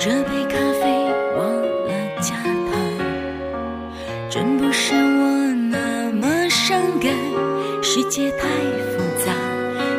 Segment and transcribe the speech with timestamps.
[0.00, 2.36] 这杯咖啡忘了加
[2.70, 2.72] 糖，
[4.30, 7.12] 真不是我那么伤感。
[7.82, 9.34] 世界太复杂，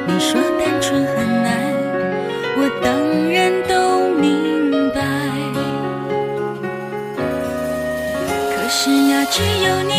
[0.08, 1.52] 你说单纯很难，
[2.56, 2.90] 我当
[3.30, 5.02] 然都明白。
[8.56, 9.99] 可是呀，只有你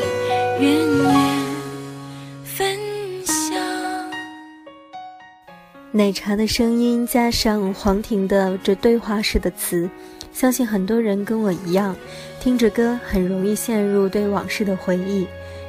[5.93, 9.89] 奶茶的声音加上黄婷的这对话式的词，
[10.31, 11.93] 相信很多人跟我一样，
[12.39, 15.27] 听着歌很容易陷入对往事的回忆，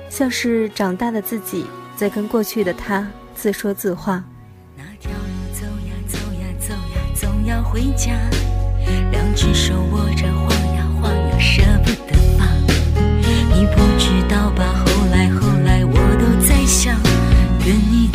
[0.09, 4.23] 像是长大的自己在跟过去的他自说自话。
[4.77, 8.13] 那条路走呀走呀走呀，总要回家。
[9.11, 12.47] 两只手握着晃呀晃呀，舍不得放。
[13.59, 14.85] 你不知道吧？
[14.87, 16.97] 后来后来，我都在想，
[17.65, 18.09] 跟你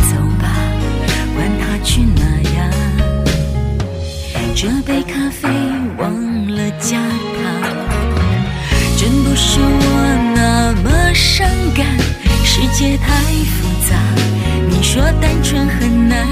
[4.59, 5.47] 这杯咖啡
[5.99, 6.11] 忘
[6.47, 7.45] 了加糖，
[8.97, 11.85] 真不是我那么伤感。
[12.43, 13.13] 世界太
[13.45, 13.95] 复杂，
[14.67, 16.25] 你说单纯很难，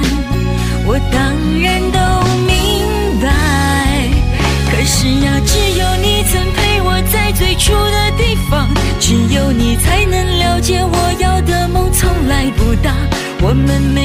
[0.88, 1.22] 我当
[1.62, 2.00] 然都
[2.47, 3.30] 明白。
[4.72, 8.68] 可是呀，只有你曾陪我在最初的地方，
[9.00, 12.92] 只有你才能了解我要的梦从来不大。
[13.47, 14.05] 我们没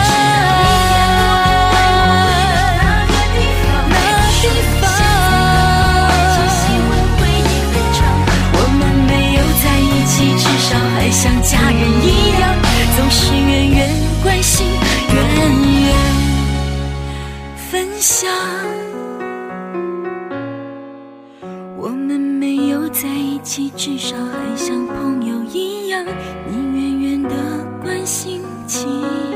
[23.51, 26.05] 起，至少还像朋友一样，
[26.47, 27.35] 你远远的
[27.83, 28.87] 关心，其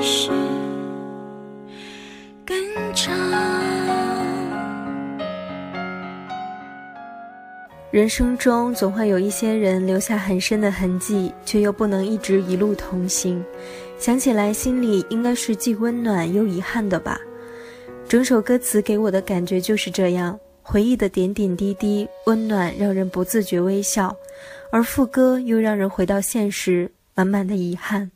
[0.01, 0.31] 实。
[7.91, 13.44] 人生中总会有一些人留下很深的痕迹，却又不能一直一路同行。
[14.00, 17.19] 想起来，心里应该是既温暖又遗憾的吧。
[18.07, 24.17] 整首歌词给我的感觉就是这样，回忆的点点滴滴，温暖让人不自觉微笑，
[24.71, 28.09] 而副歌又让人回到现实，满满的遗憾。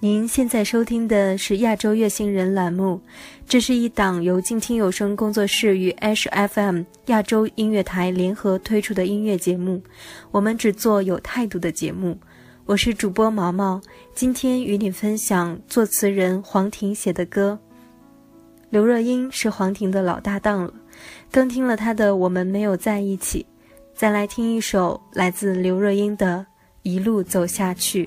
[0.00, 3.00] 您现在收听的是亚洲乐星人栏目，
[3.48, 9.82] 这是一档由静听有声工作室与 H FM 亚洲音乐台联合推出的音乐节目。
[10.30, 12.16] 我们只做有态度的节目。
[12.64, 13.82] 我是主播毛毛，
[14.14, 17.58] 今天与你分享作词人黄婷写的歌。
[18.72, 20.72] 刘若英是黄婷的老搭档了，
[21.30, 23.40] 刚听了她的《我们没有在一起》，
[23.94, 26.38] 再来听一首来自刘若英的
[26.80, 28.06] 《一路走下去》。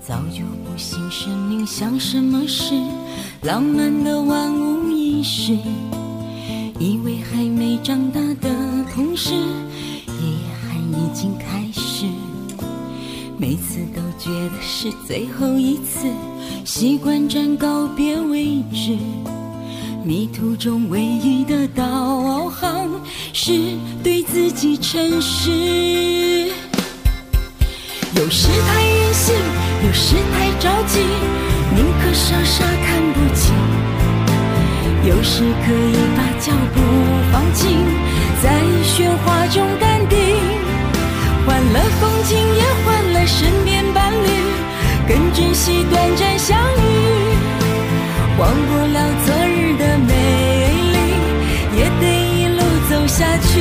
[0.00, 2.74] 早就不信生命像什么事，
[3.42, 5.56] 浪漫的万无一失，
[6.78, 8.48] 以为还没长大的
[8.94, 12.06] 同时，遗憾已经开始。
[13.36, 16.06] 每次都觉得是最后一次，
[16.64, 18.96] 习惯站告别位置。
[20.04, 22.88] 迷途中唯一的导航
[23.32, 25.50] 是对自己诚实。
[28.14, 29.34] 有时太任性，
[29.84, 31.00] 有时太着急，
[31.74, 33.52] 宁可傻傻看不清。
[35.06, 36.80] 有时可以把脚步
[37.30, 37.84] 放轻，
[38.42, 38.48] 在
[38.84, 40.18] 喧哗中淡定。
[41.44, 44.28] 换了风景，也换了身边伴侣，
[45.06, 46.80] 更珍惜短暂相遇。
[48.38, 50.10] 忘不了昨日的美
[50.94, 50.96] 丽，
[51.76, 53.60] 也得一路走下去。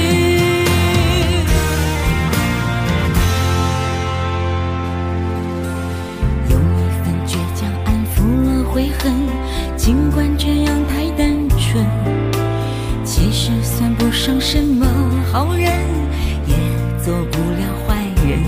[6.49, 8.15] 用一份倔强安抚
[8.45, 9.13] 了悔恨，
[9.75, 11.36] 尽管这样太单
[13.03, 14.85] 其实算不上什么
[15.31, 15.71] 好人，
[16.45, 16.55] 也
[17.03, 17.95] 做不了坏
[18.27, 18.39] 人。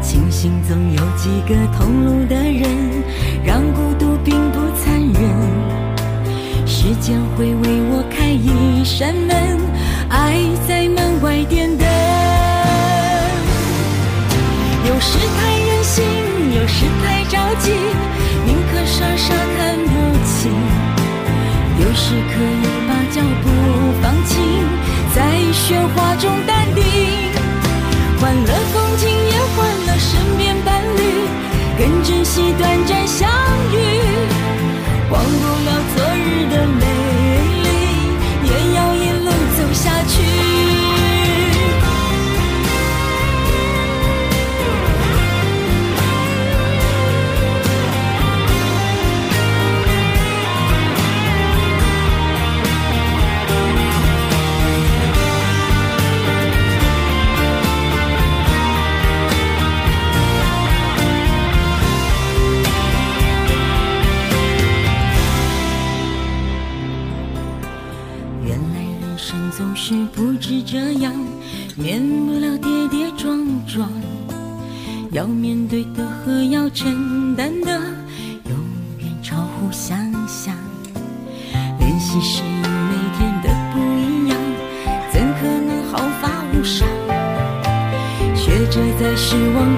[0.00, 2.68] 庆幸总有几个同路的人，
[3.44, 5.22] 让孤独并不残忍。
[6.66, 9.58] 时间会为我开一扇门，
[10.08, 11.86] 爱在门外点灯。
[14.86, 16.04] 有时太任性，
[16.54, 17.72] 有时太着急，
[18.46, 19.97] 宁可傻傻看不。
[22.00, 23.50] 是可以把脚步
[24.00, 24.36] 放轻，
[25.12, 25.18] 在
[25.52, 26.84] 喧哗中淡定。
[28.20, 29.27] 换了风景，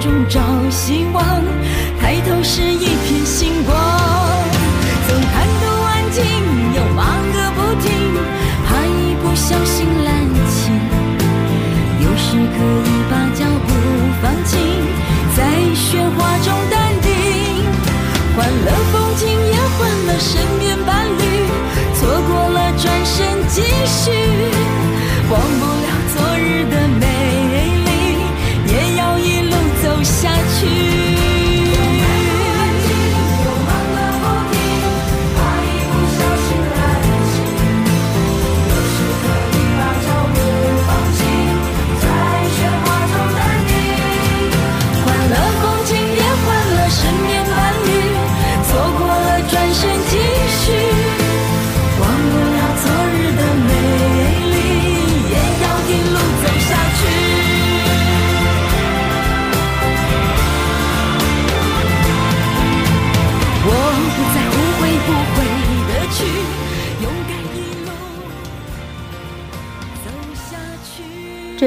[0.00, 1.22] 中找希望，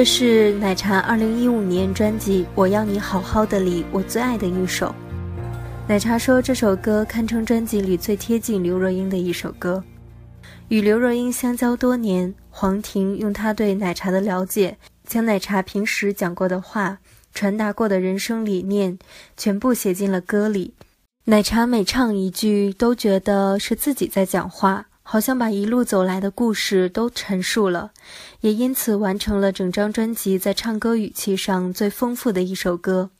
[0.04, 4.94] 是奶茶2015年专辑《我要你好好的》里我最爱的一首。
[5.88, 9.82] 奶茶说这首歌堪称专辑里最贴近刘若英的一首歌。
[10.68, 16.98] 与刘若英相交多年，黄婷用她对奶茶的了解，将奶茶平时讲过的话、
[17.32, 18.98] 传达过的人生理念，
[19.36, 20.74] 全部写进了歌里。
[21.24, 27.92] 奶茶每唱一句，都觉得是自己在讲话，好像把一路走来的故事都陈述了，
[28.40, 33.10] 也因此完成了整张专辑在唱歌语气上最丰富的一首歌。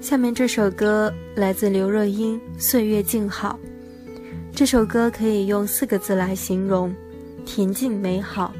[0.00, 3.58] 下面这首歌来自刘若英，《岁月静好》。
[4.54, 6.92] 这首歌可以用四个字来形容：
[7.44, 8.52] 恬静美好。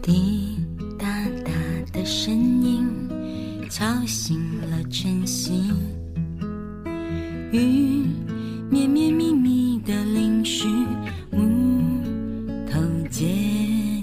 [0.00, 0.56] 滴
[0.98, 1.06] 答
[1.44, 1.52] 答
[1.92, 2.88] 的声音
[3.70, 4.38] 敲醒
[4.70, 5.70] 了晨曦，
[7.52, 8.06] 雨
[8.70, 10.66] 绵绵密密的淋湿
[11.30, 12.00] 木
[12.66, 12.80] 头
[13.10, 13.26] 阶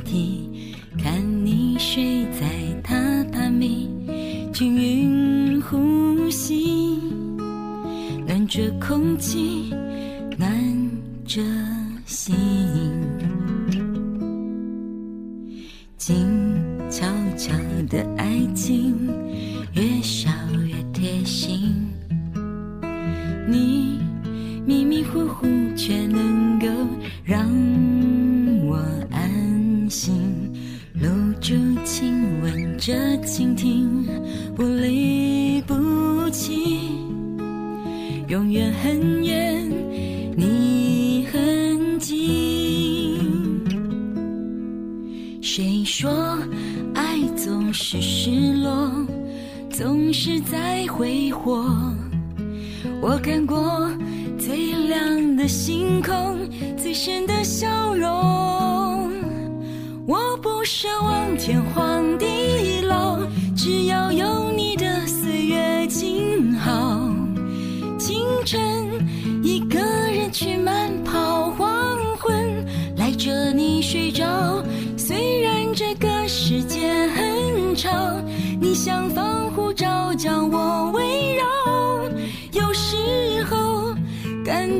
[0.05, 2.47] 梯，看你睡在
[2.83, 3.89] 榻榻米，
[4.53, 6.99] 均匀呼吸，
[8.27, 9.73] 暖着空气，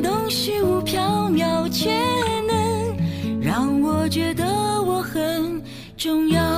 [0.02, 1.90] 动虚无缥缈，却
[2.46, 4.44] 能让我觉得
[4.82, 5.62] 我很
[5.96, 6.49] 重要。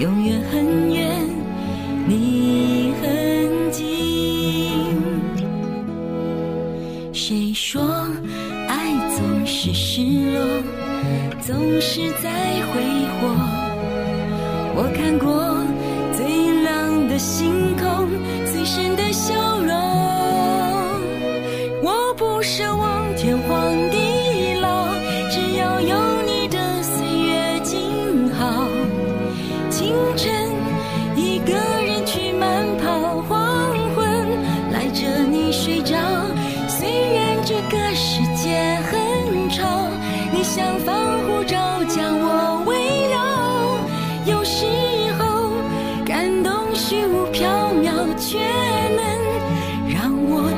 [0.00, 1.28] 永远很远，
[2.08, 3.84] 你很近。
[7.12, 7.82] 谁说
[8.66, 10.00] 爱总是失
[10.32, 10.40] 落，
[11.42, 12.30] 总是在
[12.72, 12.80] 挥
[13.20, 13.28] 霍？
[14.74, 15.28] 我看过
[16.16, 16.24] 最
[16.62, 18.08] 亮的星空，
[18.50, 19.70] 最深的笑容。
[21.82, 22.74] 我不奢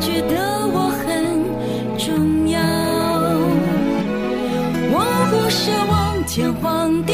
[0.02, 0.34] 觉得
[0.66, 1.06] 我很
[1.96, 2.58] 重要。
[4.90, 4.98] 我
[5.30, 7.12] 不奢望天荒地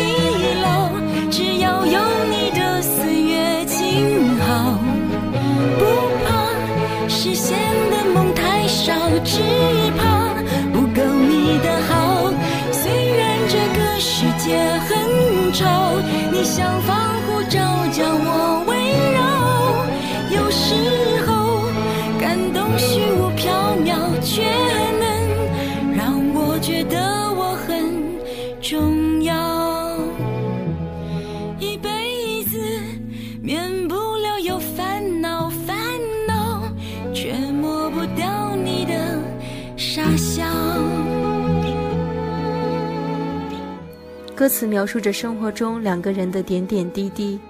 [44.39, 47.41] 歌词描述着生活中两个人的点点滴滴，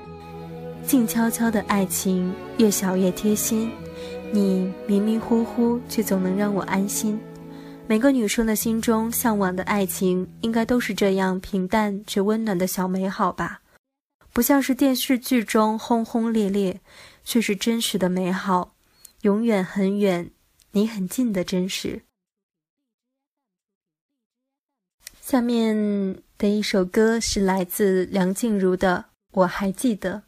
[0.87, 3.71] 静悄悄的爱情，越小越贴心。
[4.33, 7.21] 你迷迷糊糊，却总能让我安心。
[7.87, 13.61] 每个女生的心中向往的爱情，应该都是这样平淡却温暖的小美好吧？
[14.33, 16.81] 不像是电视剧中轰轰烈烈，
[17.23, 18.75] 却是真实的美好，
[19.21, 20.31] 永远很远，
[20.71, 22.01] 你很近的真实。
[25.21, 30.23] 下面的一首歌是来自梁静茹的《我还记得》，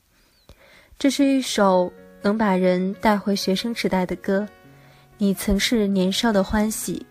[0.98, 1.90] 这是一首
[2.20, 4.44] 能把人带回学生时代的歌。
[5.18, 7.06] 你曾是年少的欢喜，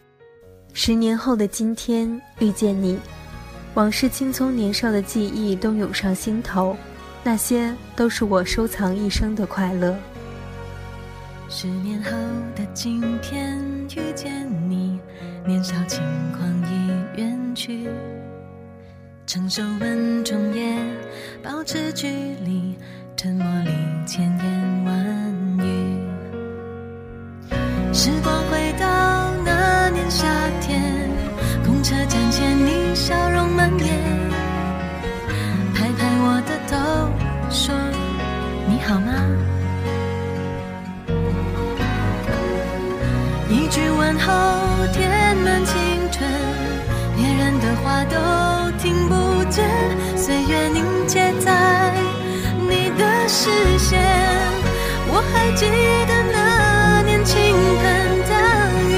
[0.74, 3.00] 十年后的今天遇见你，
[3.74, 6.76] 往事青葱年少的记忆都涌上心头，
[7.24, 9.96] 那些都是我收藏一生的快乐。
[11.48, 12.12] 十年后
[12.54, 13.58] 的今天
[13.96, 15.00] 遇见你，
[15.48, 16.02] 年少轻
[16.34, 17.88] 狂已远去，
[19.30, 20.76] 承受万重夜，
[21.44, 22.08] 保持距
[22.44, 22.76] 离，
[23.16, 23.70] 沉默里
[24.08, 24.98] 千言万
[25.60, 25.64] 语。
[27.94, 30.26] 时光回到那年夏
[30.62, 31.08] 天，
[31.64, 33.88] 公车站前，你笑容满面，
[35.76, 36.76] 拍拍我的头
[37.52, 37.76] 说：
[38.68, 39.14] 「你好吗？」
[43.48, 45.76] 一句问候填满青
[46.12, 46.28] 春，
[47.16, 48.18] 别人的话都
[48.80, 49.19] 听不。
[50.30, 51.92] 岁月凝结在
[52.70, 54.00] 你的视线。
[55.08, 55.66] 我还记
[56.06, 57.36] 得那年倾
[57.82, 57.84] 盆
[58.30, 58.38] 大
[58.88, 58.94] 雨，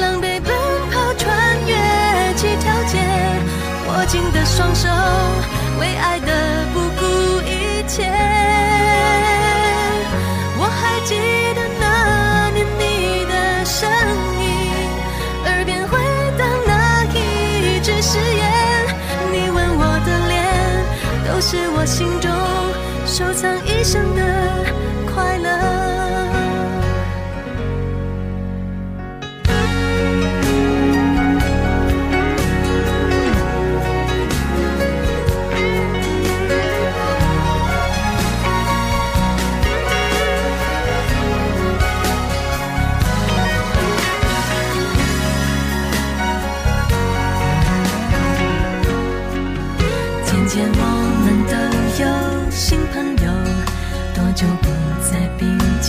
[0.00, 0.54] 狼狈奔
[0.92, 1.26] 跑穿
[1.66, 1.74] 越
[2.36, 2.96] 几条街，
[3.88, 4.88] 握紧的双手，
[5.80, 8.29] 为爱的不顾一切。
[21.50, 22.30] 是我心中
[23.04, 24.22] 收藏一生的
[25.12, 25.99] 快乐。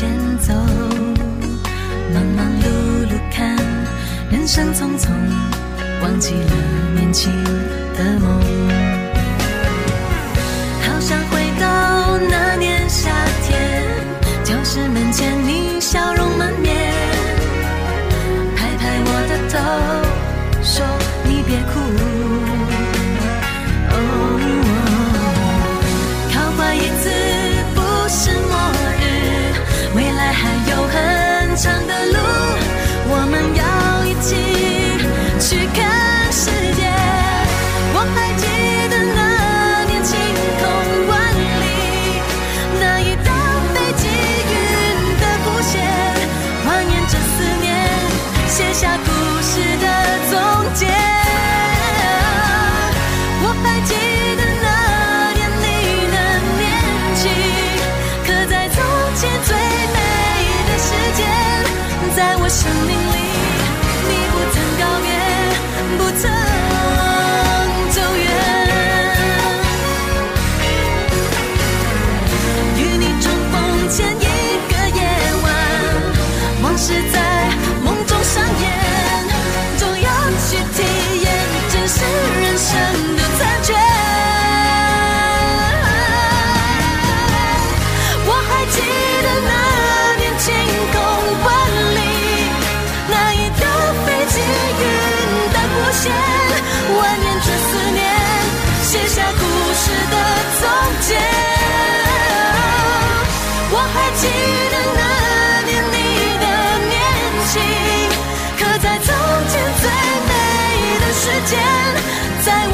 [0.02, 0.52] 前走
[2.12, 3.56] 忙忙碌碌看
[4.32, 5.12] 人生匆匆
[6.02, 6.56] 忘记了
[6.96, 7.32] 年轻
[7.96, 8.91] 的梦。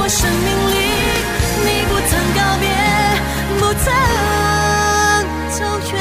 [0.09, 0.75] 生命里
[1.65, 2.65] 你不曾告别
[3.59, 3.85] 不曾
[5.51, 5.59] 走
[5.91, 5.95] 远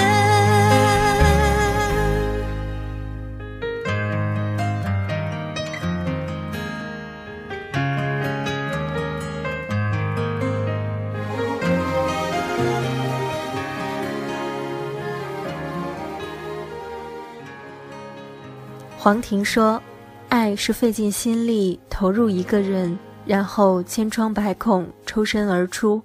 [18.97, 19.83] 黄婷说
[20.29, 26.01] 爱是费尽心力投入一个人然后千疮百孔抽身而出。”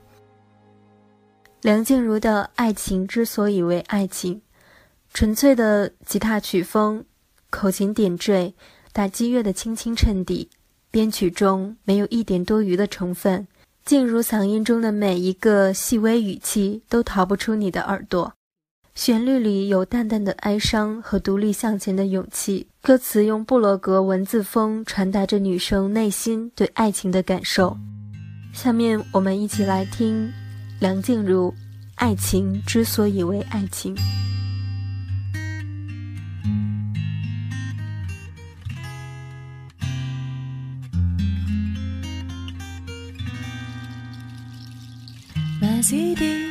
[1.62, 4.42] 梁静茹的爱情之所以为爱情，
[5.14, 7.06] 纯粹的吉他曲风，
[7.52, 8.54] 口琴点缀，
[8.92, 10.50] 打击乐的轻轻衬底，
[10.90, 13.48] 编曲中没有一点多余的成分。
[13.86, 18.34] 静茹嗓音中的每一个细微语气都逃不出你的耳朵。
[18.94, 27.78] 旋律里有淡淡的哀伤和独立向前的勇气，歌词用布罗格文字风传达着女生内心对爱情的感受。
[28.54, 30.32] 下面我们一起来听
[30.80, 31.50] 梁静茹
[31.96, 33.96] 《爱情之所以为爱情》。
[45.62, 46.51] 买 CD。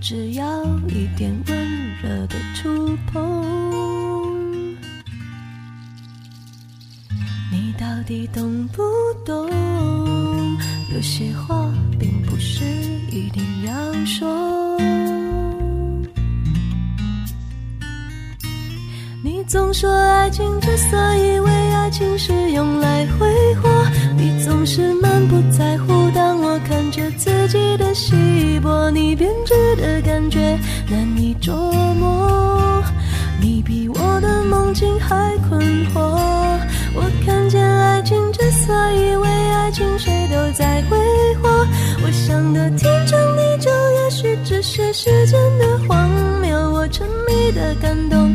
[0.00, 1.56] 只要一点温
[2.00, 3.42] 热的触碰，
[7.50, 8.82] 你到底懂不
[9.24, 9.50] 懂？
[10.94, 12.64] 有些话并不是
[13.10, 14.78] 一定要说。
[19.24, 23.68] 你总说爱情之所以为爱情是用来挥霍，
[24.16, 25.95] 你总是满不在乎。
[26.56, 32.82] 我看着自己的稀薄，你编织的感觉难以捉摸。
[33.38, 35.60] 你比我的梦境还困
[35.92, 36.00] 惑。
[36.94, 40.96] 我看见爱情之所以为爱情，谁都在挥
[41.42, 41.66] 霍。
[42.02, 46.08] 我想的天长地久，也许只是时间的荒
[46.40, 46.72] 谬。
[46.72, 48.34] 我沉迷的感动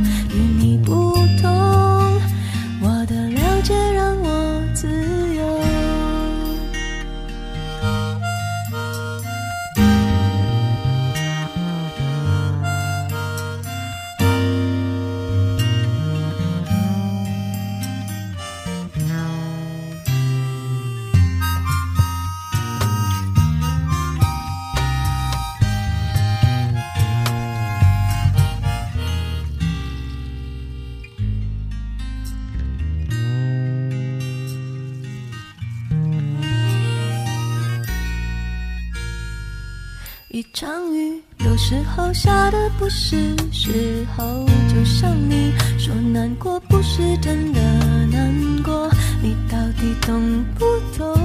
[41.72, 44.46] 时候下的不是时候。
[44.68, 47.62] 就像你说难过不是真的
[48.08, 48.92] 难过，
[49.24, 50.66] 你到底懂不
[50.98, 51.18] 懂？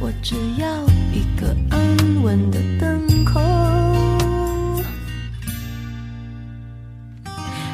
[0.00, 0.66] 我只要
[1.12, 3.42] 一个安稳的等候。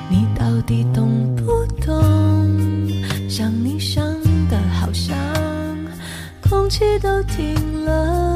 [0.08, 2.90] 你到底懂不懂？
[3.30, 4.04] 想你想
[4.50, 5.16] 的好像
[6.42, 8.35] 空气都停了。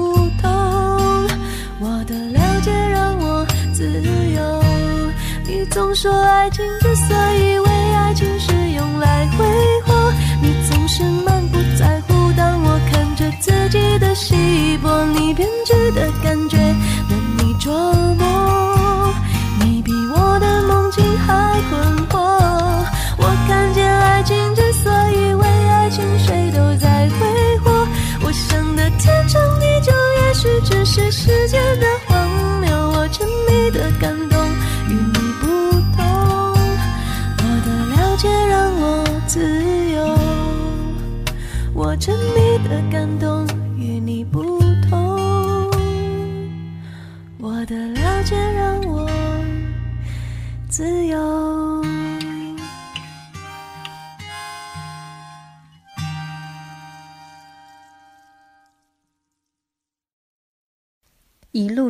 [3.81, 4.63] 自由。
[5.43, 8.27] 你总说爱情之所以为爱情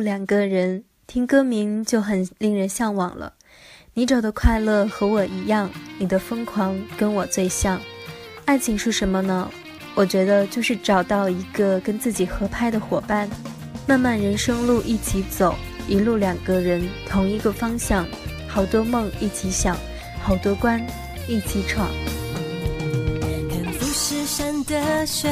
[0.02, 3.32] 两个人，听歌名就很令人向往了。
[3.94, 7.80] 你找的快乐和我一样，你的疯狂跟我最像。
[8.44, 9.50] 爱情是什么呢？
[9.94, 13.28] 我觉得就是找到一个跟自己合拍的伙伴，
[13.86, 15.54] 漫漫人生路一起走，
[15.86, 18.06] 一路两个人，同一个方向，
[18.48, 19.76] 好多梦一起想，
[20.22, 20.84] 好多关
[21.28, 21.88] 一起闯。
[23.50, 25.28] 看富士山的雪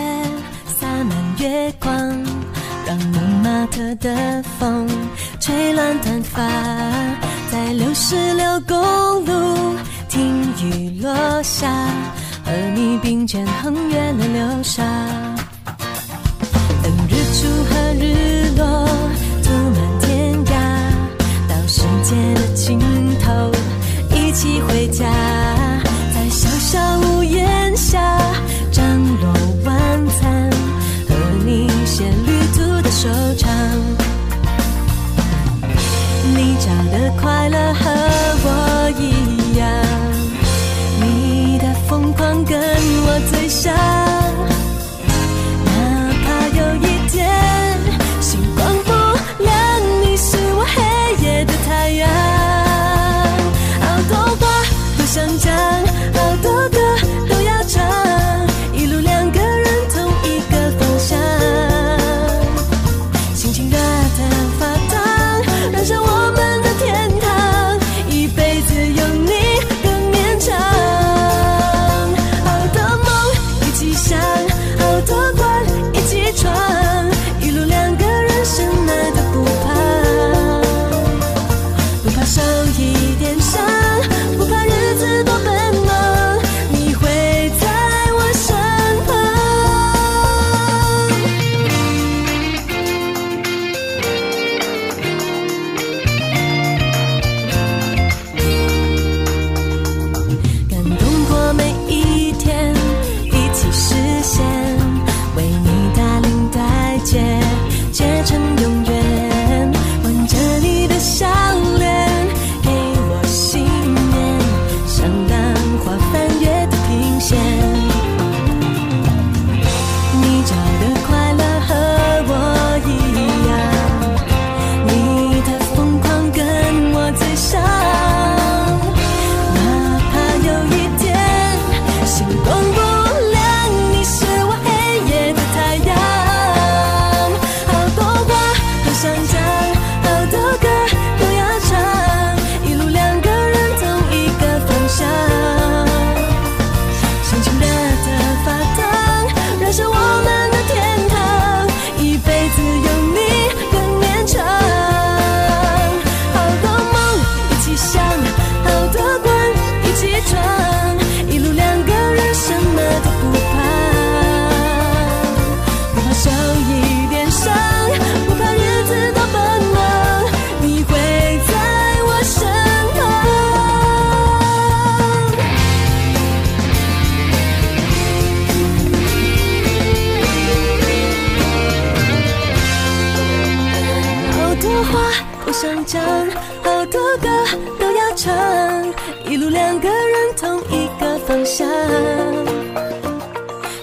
[0.67, 2.23] 洒满月光，
[2.87, 4.89] 让蒙马特的风
[5.39, 6.43] 吹乱短发，
[7.51, 9.77] 在六十六公路
[10.09, 11.69] 听雨落下，
[12.45, 14.83] 和你并肩横越了流沙，
[16.83, 18.87] 等日出和日落
[19.43, 20.51] 涂满天涯，
[21.49, 22.79] 到世界的尽
[23.21, 23.51] 头
[24.17, 25.05] 一起回家，
[26.15, 27.70] 在小小屋檐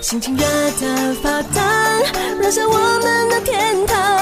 [0.09, 0.41] 心情热
[0.79, 1.65] 的发烫，
[2.39, 4.16] 燃烧我们的天堂。